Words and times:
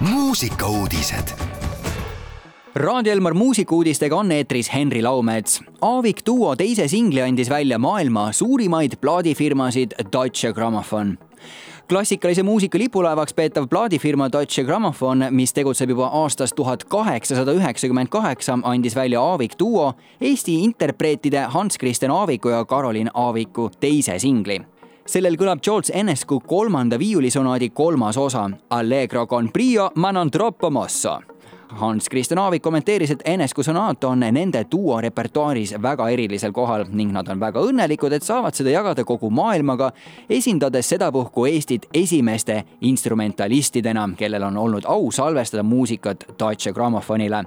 muusikauudised. 0.00 1.28
Raadio 2.74 3.12
Elmar 3.12 3.34
muusikauudistega 3.34 4.16
on 4.16 4.32
eetris 4.32 4.74
Henri 4.74 5.02
Laumets. 5.02 5.62
Aavik 5.82 6.20
duo 6.26 6.56
teise 6.56 6.88
singli 6.88 7.22
andis 7.22 7.50
välja 7.50 7.78
maailma 7.78 8.32
suurimaid 8.32 8.92
plaadifirmasid 9.00 9.98
Deutsche 10.12 10.52
Grammophon 10.52 11.18
klassikalise 11.88 12.42
muusika 12.42 12.78
lipulaevaks 12.78 13.34
peetav 13.34 13.66
plaadifirma 13.68 14.28
Deutsche 14.32 14.64
Grammophon, 14.64 15.24
mis 15.30 15.52
tegutseb 15.56 15.90
juba 15.90 16.10
aastast 16.20 16.52
tuhat 16.56 16.84
kaheksasada 16.84 17.54
üheksakümmend 17.56 18.12
kaheksa, 18.12 18.58
andis 18.62 18.96
välja 18.96 19.22
Aavik 19.22 19.56
duo 19.58 19.94
Eesti 20.20 20.60
interpreetide 20.64 21.46
Hans 21.48 21.78
Christian 21.78 22.12
Aaviku 22.12 22.48
ja 22.48 22.64
Karolin 22.64 23.10
Aaviku 23.14 23.70
teise 23.80 24.18
singli 24.18 24.60
sellel 25.08 25.38
kõlab 25.40 25.62
George 25.64 25.92
Enescu 25.96 26.40
kolmanda 26.44 26.98
viiulisonaadi 27.00 27.70
kolmas 27.72 28.16
osa 28.20 28.44
Allegro 28.70 29.26
con 29.26 29.48
brio 29.52 29.90
ma 29.94 30.10
non 30.12 30.30
troppo 30.30 30.70
mosso. 30.70 31.18
Hans 31.68 32.08
Christian 32.08 32.38
Aavik 32.38 32.62
kommenteeris, 32.62 33.10
et 33.10 33.22
Enescu 33.24 33.62
sonaat 33.62 34.04
on 34.04 34.20
nende 34.20 34.62
duo 34.70 35.00
repertuaaris 35.00 35.74
väga 35.82 36.08
erilisel 36.08 36.52
kohal 36.52 36.86
ning 36.88 37.12
nad 37.12 37.28
on 37.28 37.40
väga 37.40 37.60
õnnelikud, 37.60 38.12
et 38.12 38.24
saavad 38.24 38.56
seda 38.56 38.72
jagada 38.72 39.04
kogu 39.04 39.28
maailmaga, 39.30 39.90
esindades 40.30 40.88
sedapuhku 40.88 41.44
Eestit 41.46 41.86
esimeste 41.94 42.62
instrumentalistidena, 42.80 44.08
kellel 44.16 44.48
on 44.48 44.56
olnud 44.56 44.88
au 44.88 45.12
salvestada 45.12 45.62
muusikat 45.62 46.24
Deutsche 46.38 46.72
Grammophonile 46.72 47.44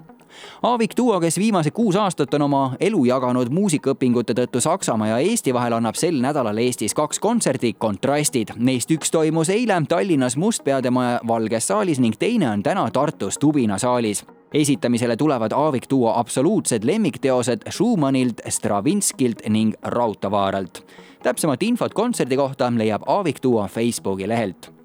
Aavik 0.64 0.98
Duo, 0.98 1.20
kes 1.20 1.38
viimased 1.38 1.72
kuus 1.72 1.96
aastat 1.96 2.34
on 2.34 2.42
oma 2.42 2.64
elu 2.80 3.06
jaganud 3.06 3.50
muusikaõpingute 3.50 4.34
tõttu 4.34 4.62
Saksamaa 4.62 5.08
ja 5.08 5.18
Eesti 5.18 5.54
vahel, 5.54 5.74
annab 5.74 5.96
sel 5.96 6.20
nädalal 6.22 6.58
Eestis 6.58 6.94
kaks 6.94 7.20
kontserti, 7.20 7.74
Kontrastid. 7.74 8.56
Neist 8.58 8.92
üks 8.92 9.12
toimus 9.12 9.50
eile 9.50 9.82
Tallinnas 9.88 10.38
Mustpeade 10.38 10.90
maja 10.90 11.20
Valges 11.28 11.68
saalis 11.68 12.00
ning 12.00 12.16
teine 12.20 12.50
on 12.50 12.64
täna 12.64 12.90
Tartus 12.92 13.38
Tubina 13.38 13.78
saalis 13.78 14.26
esitamisele 14.54 15.16
tulevad 15.16 15.52
Aavik 15.52 15.84
Duo 15.90 16.14
absoluutsed 16.16 16.84
lemmikteosed 16.84 17.62
Schumannilt, 17.70 18.42
Stravinskilt 18.50 19.48
ning 19.50 19.74
Raudtavaaralt. 19.82 20.86
täpsemat 21.24 21.64
infot 21.64 21.94
kontserdi 21.94 22.36
kohta 22.36 22.72
leiab 22.78 23.02
Aavik 23.08 23.44
Duo 23.44 23.68
Facebooki 23.68 24.28
lehelt 24.28 24.81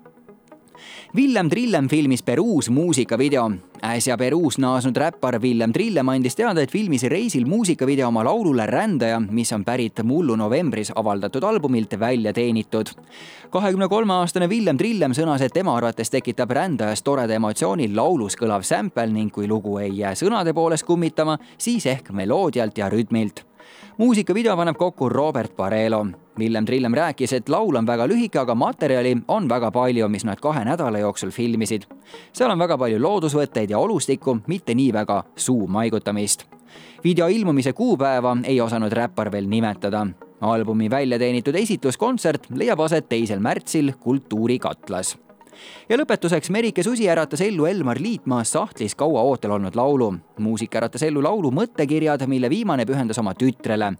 Villem 1.16 1.48
Trillem 1.48 1.88
filmis 1.88 2.22
Peruus 2.22 2.70
muusikavideo. 2.70 3.50
äsja 3.82 4.16
Peruus 4.16 4.58
naasnud 4.58 4.96
räppar 4.96 5.42
Villem 5.42 5.72
Trillem 5.72 6.08
andis 6.08 6.36
teada, 6.36 6.62
et 6.62 6.70
filmis 6.70 7.02
reisil 7.02 7.46
muusikavideo 7.46 8.08
oma 8.08 8.24
laulule 8.24 8.66
Rändaja, 8.66 9.20
mis 9.20 9.52
on 9.52 9.64
pärit 9.64 10.02
mullu 10.02 10.36
novembris 10.36 10.92
avaldatud 10.94 11.44
albumilt 11.44 11.98
välja 11.98 12.32
teenitud. 12.32 12.86
kahekümne 13.50 13.88
kolme 13.88 14.12
aastane 14.12 14.48
Villem 14.48 14.77
Trillem 14.77 15.12
sõnas, 15.12 15.42
et 15.42 15.52
tema 15.52 15.77
arvates 15.77 16.10
tekitab 16.10 16.50
Rändajas 16.50 17.02
toreda 17.02 17.34
emotsiooni 17.34 17.94
laulus 17.94 18.36
kõlav 18.36 18.62
sämpel 18.62 19.12
ning 19.12 19.32
kui 19.32 19.48
lugu 19.48 19.78
ei 19.78 19.98
jää 19.98 20.14
sõnade 20.14 20.54
poolest 20.54 20.86
kummitama, 20.86 21.38
siis 21.58 21.86
ehk 21.86 22.10
meloodialt 22.10 22.78
ja 22.78 22.88
rütmilt 22.88 23.44
muusikavideo 23.98 24.56
paneb 24.56 24.77
kokku 24.77 25.09
Robert 25.09 25.56
Barelo. 25.56 26.06
Villem 26.39 26.67
Trillem 26.67 26.95
rääkis, 26.95 27.33
et 27.33 27.48
laul 27.48 27.77
on 27.77 27.86
väga 27.86 28.06
lühike, 28.09 28.39
aga 28.39 28.55
materjali 28.55 29.17
on 29.28 29.48
väga 29.48 29.70
palju, 29.70 30.09
mis 30.09 30.25
nad 30.25 30.41
kahe 30.41 30.64
nädala 30.64 30.98
jooksul 30.98 31.31
filmisid. 31.31 31.83
seal 32.33 32.50
on 32.50 32.59
väga 32.59 32.78
palju 32.78 33.00
loodusvõtteid 33.03 33.70
ja 33.70 33.78
olustikku, 33.78 34.39
mitte 34.47 34.75
nii 34.75 34.92
väga 34.92 35.25
suu 35.37 35.67
maigutamist. 35.67 36.44
video 37.05 37.28
ilmumise 37.28 37.72
kuupäeva 37.72 38.37
ei 38.44 38.61
osanud 38.61 38.92
räppar 38.92 39.33
veel 39.33 39.48
nimetada. 39.48 40.06
albumi 40.41 40.91
välja 40.91 41.19
teenitud 41.19 41.55
esitluskontsert 41.55 42.47
leiab 42.50 42.81
aset 42.81 43.09
teisel 43.09 43.41
märtsil 43.41 43.92
Kultuurikatlas 44.00 45.25
ja 45.89 45.97
lõpetuseks 45.97 46.51
Merike 46.51 46.83
Susi 46.83 47.09
äratas 47.09 47.41
ellu 47.41 47.67
Elmar 47.67 47.99
Liitmaa 48.01 48.45
sahtlis 48.45 48.95
kaua 48.95 49.23
ootel 49.23 49.51
olnud 49.51 49.77
laulu. 49.77 50.15
muusik 50.39 50.75
äratas 50.77 51.03
ellu 51.03 51.23
laulu 51.23 51.51
Mõttekirjad, 51.51 52.27
mille 52.27 52.50
viimane 52.50 52.84
pühendas 52.84 53.19
oma 53.19 53.34
tütrele. 53.34 53.93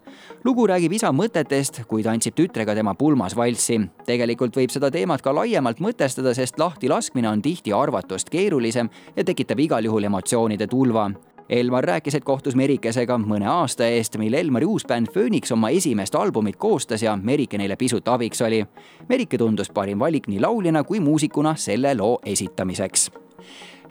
lugu 0.43 0.67
räägib 0.67 0.93
isa 0.93 1.11
mõtetest, 1.11 1.85
kui 1.87 2.03
tantsib 2.03 2.35
tütrega 2.35 2.75
tema 2.75 2.95
pulmas 2.95 3.35
valssi. 3.35 3.79
tegelikult 4.05 4.55
võib 4.55 4.69
seda 4.69 4.91
teemat 4.91 5.21
ka 5.21 5.35
laiemalt 5.35 5.79
mõtestada, 5.79 6.33
sest 6.33 6.59
lahtilaskmine 6.59 7.29
on 7.29 7.41
tihti 7.41 7.73
arvatust 7.73 8.29
keerulisem 8.29 8.89
ja 9.15 9.23
tekitab 9.23 9.59
igal 9.59 9.83
juhul 9.83 10.03
emotsioonide 10.03 10.67
tulva 10.67 11.11
Elmar 11.49 11.83
rääkis, 11.83 12.15
et 12.15 12.23
kohtus 12.23 12.55
Merikesega 12.55 13.17
mõne 13.17 13.47
aasta 13.47 13.87
eest, 13.87 14.17
mil 14.19 14.33
Elmari 14.33 14.65
uus 14.65 14.85
bänd 14.87 15.07
Phoenix 15.13 15.51
oma 15.51 15.69
esimest 15.69 16.15
albumit 16.15 16.55
koostas 16.55 17.03
ja 17.03 17.15
Merike 17.15 17.57
neile 17.57 17.75
pisut 17.75 18.07
abiks 18.07 18.41
oli. 18.41 18.65
Merike 19.09 19.37
tundus 19.37 19.71
parim 19.71 19.99
valik 19.99 20.27
nii 20.27 20.41
lauljana 20.43 20.83
kui 20.83 20.99
muusikuna 20.99 21.55
selle 21.55 21.95
loo 21.95 22.19
esitamiseks 22.25 23.09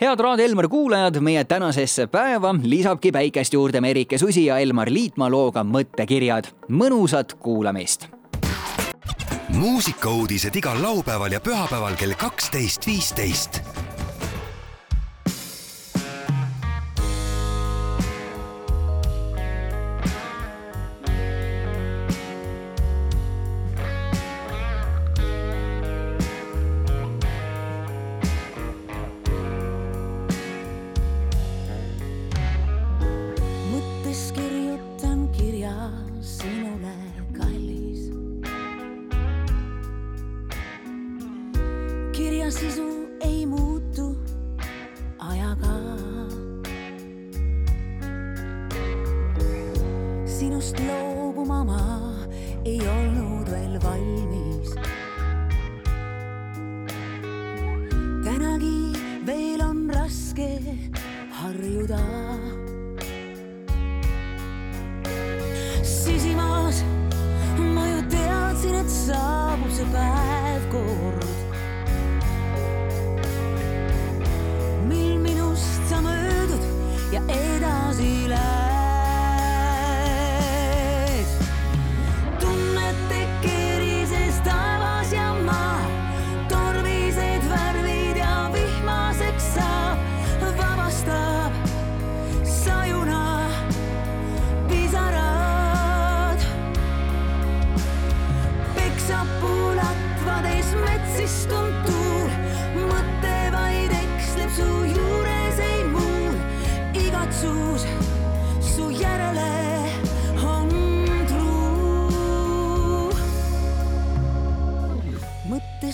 head 0.00 0.21
Raadio 0.21 0.44
Elmar 0.44 0.69
kuulajad, 0.69 1.21
meie 1.21 1.44
tänasesse 1.44 2.06
päeva 2.06 2.55
lisabki 2.62 3.12
päikest 3.12 3.53
juurde 3.53 3.81
Merike 3.81 4.19
Susi 4.19 4.44
ja 4.44 4.59
Elmar 4.59 4.88
Liitmaa 4.93 5.31
looga 5.31 5.65
Mõttekirjad. 5.65 6.44
mõnusat 6.69 7.34
kuulamist. 7.38 8.09
muusikauudised 9.49 10.56
igal 10.56 10.83
laupäeval 10.83 11.33
ja 11.33 11.41
pühapäeval 11.41 11.97
kell 11.97 12.15
kaksteist, 12.15 12.87
viisteist 12.87 13.75
sisu 42.56 42.89
ei 43.21 43.47
muutu 43.47 44.17
ajaga. 45.31 45.75
sinust 50.37 50.77
loobuma 50.89 51.61
ma 51.71 51.83
ei 52.65 52.81
olnud 52.97 53.50
veel 53.53 53.77
valmis. 53.84 54.72
Ja 77.16 77.22
ei 77.28 77.60
taas 77.60 77.99
ilää. 77.99 78.56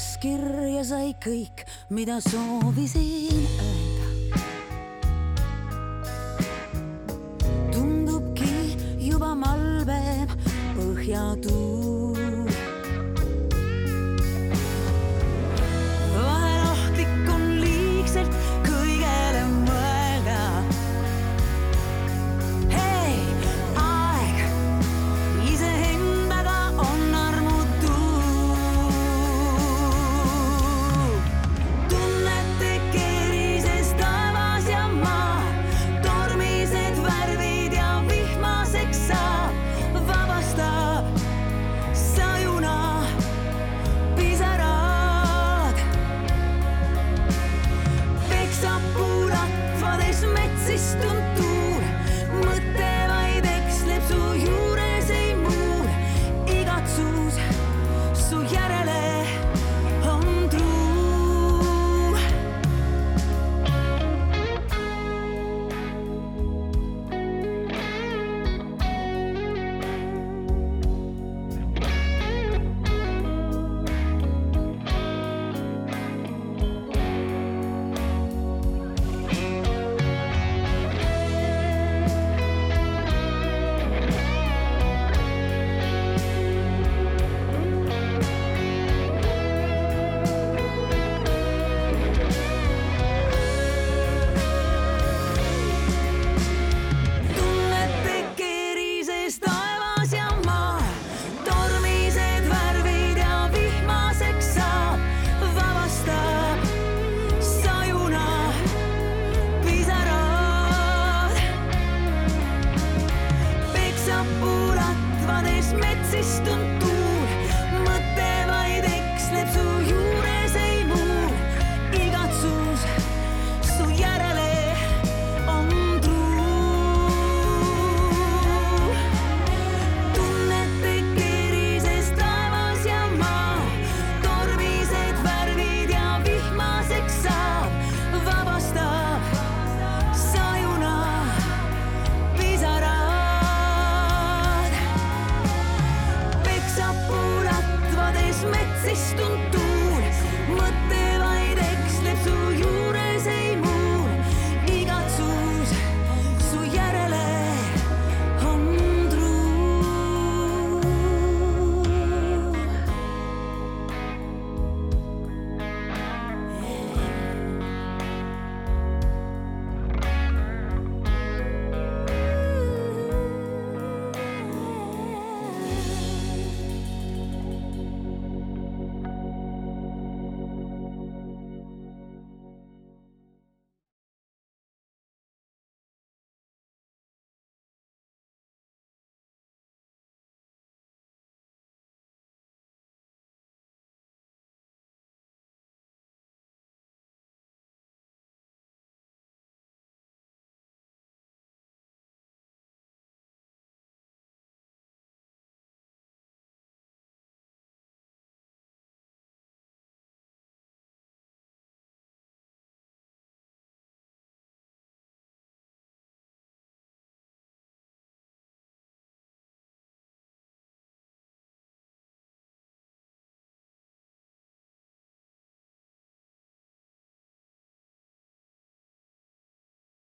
Mõttes 0.03 0.19
kirja 0.19 0.83
sai 0.85 1.15
kõik, 1.23 1.65
mida 1.91 2.19
soovisin 2.21 3.47
öelda. 3.63 4.41
tundubki 7.71 8.77
juba 8.99 9.35
malbem 9.35 10.29
põhjatuul. 10.75 11.82